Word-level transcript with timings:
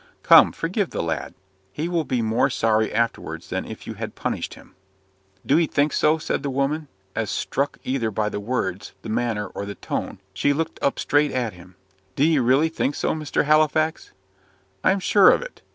"Come, 0.23 0.51
forgive 0.51 0.89
the 0.89 1.03
lad. 1.03 1.35
He 1.71 1.87
will 1.87 2.05
be 2.05 2.23
more 2.23 2.49
sorry 2.49 2.91
afterwards 2.91 3.51
than 3.51 3.65
if 3.65 3.85
you 3.85 3.93
had 3.93 4.15
punished 4.15 4.55
him." 4.55 4.73
"Do'ee 5.45 5.67
think 5.67 5.93
so?" 5.93 6.17
said 6.17 6.41
the 6.41 6.49
woman, 6.49 6.87
as, 7.15 7.29
struck 7.29 7.77
either 7.83 8.09
by 8.09 8.27
the 8.27 8.39
words, 8.39 8.93
the 9.03 9.09
manner, 9.09 9.45
or 9.49 9.63
the 9.63 9.75
tone, 9.75 10.17
she 10.33 10.53
looked 10.53 10.79
up 10.81 10.97
straight 10.97 11.29
at 11.31 11.53
him. 11.53 11.75
"Do'ee 12.15 12.39
really 12.39 12.69
think 12.69 12.95
so, 12.95 13.13
Mr. 13.13 13.45
Halifax?" 13.45 14.11
"I 14.83 14.89
am 14.89 14.99
sure 14.99 15.29
of 15.29 15.43
it. 15.43 15.61